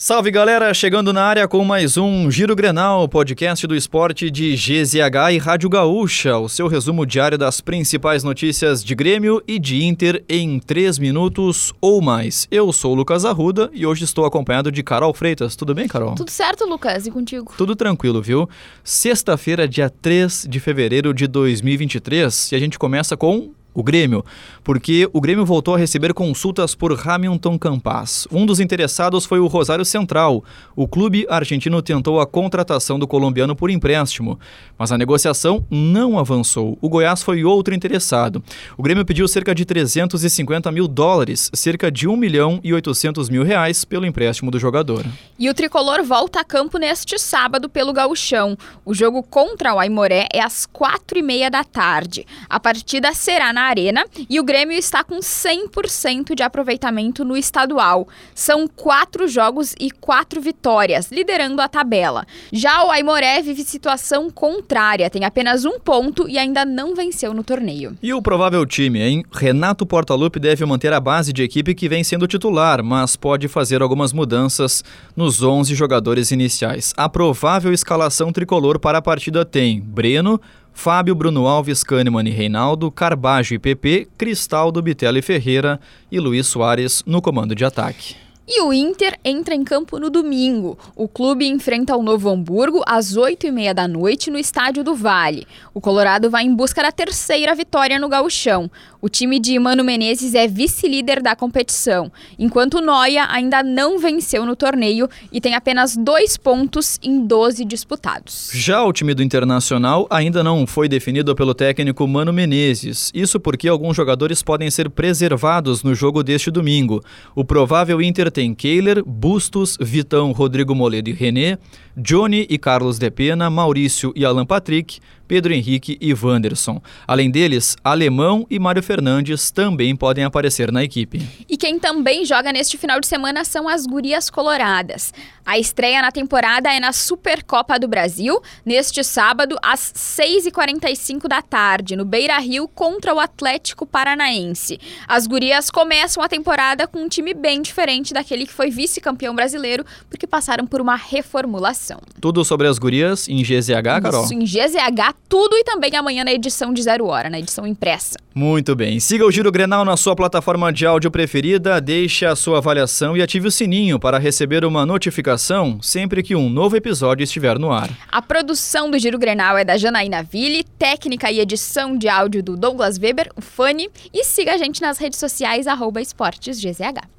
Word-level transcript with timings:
Salve 0.00 0.30
galera, 0.30 0.72
chegando 0.72 1.12
na 1.12 1.24
área 1.24 1.48
com 1.48 1.64
mais 1.64 1.96
um 1.96 2.30
Giro 2.30 2.54
Grenal, 2.54 3.08
podcast 3.08 3.66
do 3.66 3.74
esporte 3.74 4.30
de 4.30 4.54
GZH 4.54 5.32
e 5.32 5.38
Rádio 5.38 5.68
Gaúcha, 5.68 6.38
o 6.38 6.48
seu 6.48 6.68
resumo 6.68 7.04
diário 7.04 7.36
das 7.36 7.60
principais 7.60 8.22
notícias 8.22 8.84
de 8.84 8.94
Grêmio 8.94 9.42
e 9.44 9.58
de 9.58 9.82
Inter 9.82 10.22
em 10.28 10.60
3 10.60 11.00
minutos 11.00 11.74
ou 11.80 12.00
mais. 12.00 12.46
Eu 12.48 12.72
sou 12.72 12.92
o 12.92 12.94
Lucas 12.94 13.24
Arruda 13.24 13.70
e 13.74 13.84
hoje 13.84 14.04
estou 14.04 14.24
acompanhado 14.24 14.70
de 14.70 14.84
Carol 14.84 15.12
Freitas. 15.12 15.56
Tudo 15.56 15.74
bem, 15.74 15.88
Carol? 15.88 16.14
Tudo 16.14 16.30
certo, 16.30 16.64
Lucas, 16.64 17.08
e 17.08 17.10
contigo? 17.10 17.52
Tudo 17.58 17.74
tranquilo, 17.74 18.22
viu? 18.22 18.48
Sexta-feira, 18.84 19.66
dia 19.66 19.90
3 19.90 20.46
de 20.48 20.60
fevereiro 20.60 21.12
de 21.12 21.26
2023 21.26 22.52
e 22.52 22.54
a 22.54 22.58
gente 22.60 22.78
começa 22.78 23.16
com 23.16 23.50
o 23.74 23.82
Grêmio, 23.82 24.24
porque 24.64 25.08
o 25.12 25.20
Grêmio 25.20 25.46
voltou 25.46 25.74
a 25.74 25.78
receber 25.78 26.12
consultas 26.12 26.74
por 26.74 26.98
Hamilton 27.08 27.58
Campas. 27.58 28.26
Um 28.32 28.44
dos 28.44 28.60
interessados 28.60 29.24
foi 29.24 29.38
o 29.38 29.46
Rosário 29.46 29.84
Central. 29.84 30.42
O 30.74 30.88
clube 30.88 31.26
argentino 31.28 31.80
tentou 31.80 32.20
a 32.20 32.26
contratação 32.26 32.98
do 32.98 33.06
colombiano 33.06 33.54
por 33.54 33.70
empréstimo, 33.70 34.38
mas 34.76 34.90
a 34.90 34.98
negociação 34.98 35.64
não 35.70 36.18
avançou. 36.18 36.76
O 36.80 36.88
Goiás 36.88 37.22
foi 37.22 37.44
outro 37.44 37.74
interessado. 37.74 38.42
O 38.76 38.82
Grêmio 38.82 39.04
pediu 39.04 39.28
cerca 39.28 39.54
de 39.54 39.64
350 39.64 40.72
mil 40.72 40.88
dólares, 40.88 41.50
cerca 41.54 41.90
de 41.90 42.08
1 42.08 42.16
milhão 42.16 42.60
e 42.64 42.74
800 42.74 43.28
mil 43.28 43.44
reais, 43.44 43.84
pelo 43.84 44.06
empréstimo 44.06 44.50
do 44.50 44.58
jogador. 44.58 45.04
E 45.38 45.48
o 45.48 45.54
tricolor 45.54 46.02
volta 46.02 46.40
a 46.40 46.44
campo 46.44 46.78
neste 46.78 47.18
sábado 47.18 47.68
pelo 47.68 47.92
Gauchão. 47.92 48.56
O 48.84 48.92
jogo 48.92 49.22
contra 49.22 49.72
o 49.72 49.78
Aimoré 49.78 50.26
é 50.32 50.40
às 50.40 50.66
quatro 50.66 51.18
e 51.18 51.22
meia 51.22 51.50
da 51.50 51.62
tarde. 51.62 52.26
A 52.48 52.58
partida 52.58 53.14
será 53.14 53.52
na 53.52 53.57
Arena 53.62 54.04
e 54.28 54.38
o 54.40 54.44
Grêmio 54.44 54.76
está 54.76 55.02
com 55.04 55.18
100% 55.18 56.34
de 56.34 56.42
aproveitamento 56.42 57.24
no 57.24 57.36
estadual. 57.36 58.08
São 58.34 58.66
quatro 58.66 59.28
jogos 59.28 59.74
e 59.78 59.90
quatro 59.90 60.40
vitórias, 60.40 61.10
liderando 61.10 61.60
a 61.60 61.68
tabela. 61.68 62.26
Já 62.52 62.84
o 62.84 62.90
Aimoré 62.90 63.42
vive 63.42 63.62
situação 63.64 64.30
contrária, 64.30 65.10
tem 65.10 65.24
apenas 65.24 65.64
um 65.64 65.78
ponto 65.78 66.28
e 66.28 66.38
ainda 66.38 66.64
não 66.64 66.94
venceu 66.94 67.34
no 67.34 67.44
torneio. 67.44 67.96
E 68.02 68.12
o 68.12 68.22
provável 68.22 68.64
time, 68.64 69.00
hein? 69.00 69.24
Renato 69.32 69.86
Portaluppi 69.86 70.38
deve 70.38 70.64
manter 70.64 70.92
a 70.92 71.00
base 71.00 71.32
de 71.32 71.42
equipe 71.42 71.74
que 71.74 71.88
vem 71.88 72.04
sendo 72.04 72.26
titular, 72.26 72.82
mas 72.82 73.16
pode 73.16 73.48
fazer 73.48 73.82
algumas 73.82 74.12
mudanças 74.12 74.84
nos 75.16 75.42
11 75.42 75.74
jogadores 75.74 76.30
iniciais. 76.30 76.92
A 76.96 77.08
provável 77.08 77.72
escalação 77.72 78.32
tricolor 78.32 78.78
para 78.78 78.98
a 78.98 79.02
partida 79.02 79.44
tem 79.44 79.80
Breno, 79.80 80.40
Fábio, 80.78 81.12
Bruno 81.12 81.48
Alves, 81.48 81.82
Kahneman 81.82 82.28
e 82.28 82.30
Reinaldo, 82.30 82.88
Carbajo 82.88 83.52
e 83.52 83.58
PP, 83.58 84.06
Cristaldo, 84.16 84.80
Bitelli 84.80 85.20
Ferreira 85.20 85.80
e 86.08 86.20
Luiz 86.20 86.46
Soares 86.46 87.02
no 87.04 87.20
comando 87.20 87.52
de 87.52 87.64
ataque. 87.64 88.27
E 88.50 88.62
o 88.62 88.72
Inter 88.72 89.18
entra 89.22 89.54
em 89.54 89.62
campo 89.62 89.98
no 89.98 90.08
domingo. 90.08 90.78
O 90.96 91.06
clube 91.06 91.46
enfrenta 91.46 91.94
o 91.94 92.02
Novo 92.02 92.30
Hamburgo 92.30 92.82
às 92.86 93.14
8h30 93.14 93.74
da 93.74 93.86
noite 93.86 94.30
no 94.30 94.38
Estádio 94.38 94.82
do 94.82 94.94
Vale. 94.94 95.46
O 95.74 95.82
Colorado 95.82 96.30
vai 96.30 96.44
em 96.44 96.54
busca 96.54 96.82
da 96.82 96.90
terceira 96.90 97.54
vitória 97.54 97.98
no 97.98 98.08
gauchão. 98.08 98.70
O 99.02 99.08
time 99.08 99.38
de 99.38 99.56
Mano 99.58 99.84
Menezes 99.84 100.34
é 100.34 100.48
vice-líder 100.48 101.22
da 101.22 101.36
competição, 101.36 102.10
enquanto 102.36 102.80
Noia 102.80 103.26
ainda 103.30 103.62
não 103.62 103.96
venceu 103.96 104.44
no 104.44 104.56
torneio 104.56 105.08
e 105.30 105.40
tem 105.40 105.54
apenas 105.54 105.96
dois 105.96 106.36
pontos 106.36 106.98
em 107.00 107.24
12 107.24 107.64
disputados. 107.64 108.50
Já 108.52 108.82
o 108.82 108.92
time 108.92 109.14
do 109.14 109.22
Internacional 109.22 110.06
ainda 110.10 110.42
não 110.42 110.66
foi 110.66 110.88
definido 110.88 111.36
pelo 111.36 111.54
técnico 111.54 112.08
Mano 112.08 112.32
Menezes. 112.32 113.12
Isso 113.14 113.38
porque 113.38 113.68
alguns 113.68 113.94
jogadores 113.94 114.42
podem 114.42 114.70
ser 114.70 114.90
preservados 114.90 115.84
no 115.84 115.94
jogo 115.94 116.24
deste 116.24 116.50
domingo. 116.50 117.00
O 117.36 117.44
provável 117.44 118.02
Inter 118.02 118.32
tem 118.38 118.54
Kehler, 118.54 119.02
Bustos, 119.04 119.76
Vitão, 119.80 120.30
Rodrigo 120.30 120.72
Moledo 120.72 121.10
e 121.10 121.12
René, 121.12 121.58
Johnny 121.96 122.46
e 122.48 122.56
Carlos 122.56 122.96
Depena, 122.96 123.50
Maurício 123.50 124.12
e 124.14 124.24
Alan 124.24 124.46
Patrick, 124.46 125.00
Pedro 125.28 125.52
Henrique 125.52 125.98
e 126.00 126.14
Wanderson. 126.14 126.80
Além 127.06 127.30
deles, 127.30 127.76
Alemão 127.84 128.46
e 128.50 128.58
Mário 128.58 128.82
Fernandes 128.82 129.50
também 129.50 129.94
podem 129.94 130.24
aparecer 130.24 130.72
na 130.72 130.82
equipe. 130.82 131.20
E 131.46 131.56
quem 131.56 131.78
também 131.78 132.24
joga 132.24 132.50
neste 132.50 132.78
final 132.78 132.98
de 132.98 133.06
semana 133.06 133.44
são 133.44 133.68
as 133.68 133.86
Gurias 133.86 134.30
Coloradas. 134.30 135.12
A 135.44 135.58
estreia 135.58 136.02
na 136.02 136.10
temporada 136.10 136.72
é 136.72 136.80
na 136.80 136.92
Supercopa 136.92 137.78
do 137.78 137.88
Brasil, 137.88 138.40
neste 138.64 139.04
sábado, 139.04 139.56
às 139.62 139.92
6h45 139.94 141.28
da 141.28 141.42
tarde, 141.42 141.96
no 141.96 142.04
Beira 142.04 142.38
Rio, 142.38 142.66
contra 142.68 143.14
o 143.14 143.20
Atlético 143.20 143.86
Paranaense. 143.86 144.78
As 145.06 145.26
Gurias 145.26 145.70
começam 145.70 146.22
a 146.22 146.28
temporada 146.28 146.86
com 146.86 147.00
um 147.00 147.08
time 147.08 147.34
bem 147.34 147.60
diferente 147.60 148.14
daquele 148.14 148.46
que 148.46 148.52
foi 148.52 148.70
vice-campeão 148.70 149.34
brasileiro, 149.34 149.84
porque 150.08 150.26
passaram 150.26 150.66
por 150.66 150.80
uma 150.80 150.96
reformulação. 150.96 152.00
Tudo 152.20 152.44
sobre 152.44 152.66
as 152.66 152.78
Gurias 152.78 153.28
em 153.28 153.42
GZH, 153.42 154.02
Carol? 154.02 154.24
Isso, 154.24 154.34
em 154.34 154.44
GZH 154.44 155.17
tudo 155.28 155.56
e 155.56 155.64
também 155.64 155.94
amanhã 155.96 156.24
na 156.24 156.32
edição 156.32 156.72
de 156.72 156.82
Zero 156.82 157.06
Hora, 157.06 157.30
na 157.30 157.38
edição 157.38 157.66
impressa. 157.66 158.18
Muito 158.34 158.76
bem. 158.76 159.00
Siga 159.00 159.24
o 159.24 159.30
Giro 159.30 159.50
Grenal 159.50 159.84
na 159.84 159.96
sua 159.96 160.14
plataforma 160.14 160.72
de 160.72 160.86
áudio 160.86 161.10
preferida, 161.10 161.80
deixe 161.80 162.24
a 162.24 162.36
sua 162.36 162.58
avaliação 162.58 163.16
e 163.16 163.22
ative 163.22 163.48
o 163.48 163.50
sininho 163.50 163.98
para 163.98 164.18
receber 164.18 164.64
uma 164.64 164.86
notificação 164.86 165.80
sempre 165.82 166.22
que 166.22 166.36
um 166.36 166.48
novo 166.48 166.76
episódio 166.76 167.24
estiver 167.24 167.58
no 167.58 167.72
ar. 167.72 167.90
A 168.10 168.22
produção 168.22 168.90
do 168.90 168.98
Giro 168.98 169.18
Grenal 169.18 169.58
é 169.58 169.64
da 169.64 169.76
Janaína 169.76 170.22
Ville, 170.22 170.64
técnica 170.78 171.30
e 171.30 171.40
edição 171.40 171.96
de 171.96 172.08
áudio 172.08 172.42
do 172.42 172.56
Douglas 172.56 172.98
Weber, 172.98 173.30
o 173.34 173.40
Fanny, 173.40 173.90
e 174.12 174.24
siga 174.24 174.54
a 174.54 174.58
gente 174.58 174.80
nas 174.80 174.98
redes 174.98 175.18
sociais, 175.18 175.66
arroba 175.66 176.00
esportesgzh. 176.00 177.17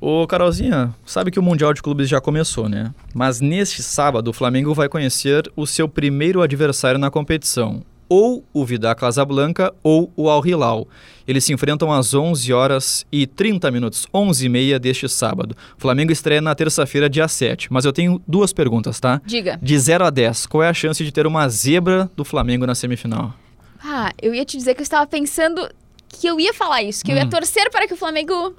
Ô, 0.00 0.26
Carolzinha, 0.26 0.94
sabe 1.04 1.30
que 1.30 1.38
o 1.38 1.42
Mundial 1.42 1.74
de 1.74 1.82
Clubes 1.82 2.08
já 2.08 2.22
começou, 2.22 2.70
né? 2.70 2.94
Mas 3.12 3.40
neste 3.40 3.82
sábado 3.82 4.28
o 4.28 4.32
Flamengo 4.32 4.72
vai 4.72 4.88
conhecer 4.88 5.50
o 5.54 5.66
seu 5.66 5.86
primeiro 5.86 6.40
adversário 6.40 6.98
na 6.98 7.10
competição, 7.10 7.82
ou 8.08 8.42
o 8.52 8.64
Vidal 8.64 8.96
Casablanca 8.96 9.74
ou 9.82 10.10
o 10.16 10.30
Al 10.30 10.44
Hilal. 10.44 10.88
Eles 11.28 11.44
se 11.44 11.52
enfrentam 11.52 11.92
às 11.92 12.14
11 12.14 12.50
horas 12.50 13.06
e 13.12 13.26
30 13.26 13.70
minutos, 13.70 14.06
11 14.12 14.46
e 14.46 14.48
meia 14.48 14.78
deste 14.78 15.06
sábado. 15.06 15.54
O 15.78 15.80
Flamengo 15.80 16.10
estreia 16.10 16.40
na 16.40 16.54
terça-feira, 16.54 17.08
dia 17.08 17.28
7. 17.28 17.70
Mas 17.70 17.84
eu 17.84 17.92
tenho 17.92 18.20
duas 18.26 18.54
perguntas, 18.54 18.98
tá? 18.98 19.20
Diga. 19.24 19.58
De 19.62 19.78
0 19.78 20.06
a 20.06 20.10
10, 20.10 20.46
qual 20.46 20.62
é 20.62 20.68
a 20.68 20.74
chance 20.74 21.04
de 21.04 21.12
ter 21.12 21.26
uma 21.26 21.46
zebra 21.48 22.10
do 22.16 22.24
Flamengo 22.24 22.66
na 22.66 22.74
semifinal? 22.74 23.34
Ah, 23.84 24.10
eu 24.20 24.34
ia 24.34 24.46
te 24.46 24.56
dizer 24.56 24.74
que 24.74 24.80
eu 24.80 24.84
estava 24.84 25.06
pensando 25.06 25.70
que 26.08 26.26
eu 26.26 26.40
ia 26.40 26.52
falar 26.52 26.82
isso, 26.82 27.04
que 27.04 27.12
hum. 27.12 27.14
eu 27.14 27.18
ia 27.20 27.26
hum. 27.26 27.30
torcer 27.30 27.70
para 27.70 27.86
que 27.86 27.94
o 27.94 27.96
Flamengo 27.96 28.56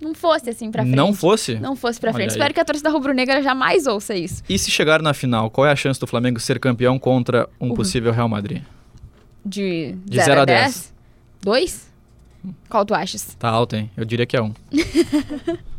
não 0.00 0.14
fosse 0.14 0.50
assim 0.50 0.70
pra 0.70 0.82
frente. 0.82 0.94
Não 0.94 1.14
fosse? 1.14 1.54
Não 1.56 1.74
fosse 1.74 1.98
pra 1.98 2.12
frente. 2.12 2.30
Espero 2.30 2.52
que 2.52 2.60
a 2.60 2.64
torcida 2.64 2.90
rubro-negra 2.90 3.42
jamais 3.42 3.86
ouça 3.86 4.14
isso. 4.14 4.42
E 4.48 4.58
se 4.58 4.70
chegar 4.70 5.00
na 5.00 5.14
final, 5.14 5.50
qual 5.50 5.66
é 5.66 5.72
a 5.72 5.76
chance 5.76 5.98
do 5.98 6.06
Flamengo 6.06 6.38
ser 6.38 6.58
campeão 6.58 6.98
contra 6.98 7.48
um 7.60 7.68
uhum. 7.68 7.74
possível 7.74 8.12
Real 8.12 8.28
Madrid? 8.28 8.62
De, 9.44 9.94
de 10.04 10.20
0 10.20 10.42
a 10.42 10.44
10? 10.44 10.92
2? 11.42 11.90
Qual 12.68 12.84
tu 12.84 12.94
achas? 12.94 13.34
Tá 13.38 13.48
alto, 13.48 13.76
hein? 13.76 13.90
Eu 13.96 14.04
diria 14.04 14.26
que 14.26 14.36
é 14.36 14.42
um. 14.42 14.52